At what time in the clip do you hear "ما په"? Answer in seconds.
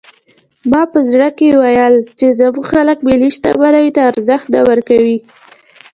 0.71-0.99